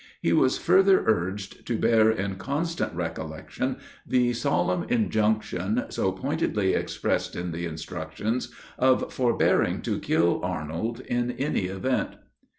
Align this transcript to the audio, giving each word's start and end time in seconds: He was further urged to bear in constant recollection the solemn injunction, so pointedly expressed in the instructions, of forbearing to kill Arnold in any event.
He 0.19 0.33
was 0.33 0.57
further 0.57 1.03
urged 1.05 1.63
to 1.67 1.77
bear 1.77 2.09
in 2.09 2.37
constant 2.37 2.91
recollection 2.95 3.77
the 4.03 4.33
solemn 4.33 4.81
injunction, 4.89 5.83
so 5.89 6.11
pointedly 6.11 6.73
expressed 6.73 7.35
in 7.35 7.51
the 7.51 7.67
instructions, 7.67 8.51
of 8.79 9.13
forbearing 9.13 9.83
to 9.83 9.99
kill 9.99 10.41
Arnold 10.43 11.01
in 11.01 11.29
any 11.33 11.65
event. 11.65 12.15